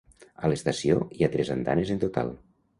A 0.45 0.49
l'estació 0.51 0.97
hi 1.19 1.27
ha 1.27 1.31
tres 1.37 1.53
andanes 1.59 1.95
en 1.97 2.05
total. 2.09 2.37